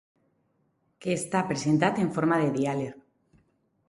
Que 1.03 1.11
està 1.17 1.41
presentat 1.51 2.01
en 2.05 2.09
forma 2.15 2.39
de 2.45 2.47
diàleg. 2.57 2.97